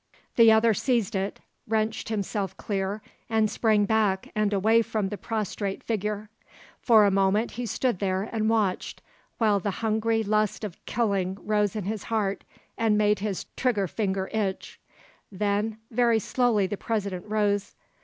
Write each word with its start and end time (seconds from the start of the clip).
The 0.35 0.51
other 0.51 0.73
seized 0.73 1.13
it, 1.13 1.41
wrenched 1.67 2.09
himself 2.09 2.57
clear, 2.57 3.03
and 3.29 3.51
sprang 3.51 3.85
back 3.85 4.31
and 4.33 4.51
away 4.51 4.81
from 4.81 5.09
the 5.09 5.17
prostrate 5.19 5.83
figure. 5.83 6.31
For 6.81 7.05
a 7.05 7.11
moment 7.11 7.51
he 7.51 7.67
stood 7.67 7.99
there 7.99 8.23
and 8.23 8.49
watched, 8.49 9.03
while 9.37 9.59
the 9.59 9.69
hungry 9.85 10.23
lust 10.23 10.63
of 10.63 10.83
killing 10.87 11.37
rose 11.41 11.75
in 11.75 11.83
his 11.83 12.05
heart 12.05 12.43
and 12.79 12.97
made 12.97 13.19
his 13.19 13.45
trigger 13.55 13.87
finger 13.87 14.27
itch. 14.33 14.79
Then 15.31 15.77
very 15.91 16.17
slowly 16.17 16.65
the 16.65 16.77
President 16.77 17.27
rose. 17.27 17.75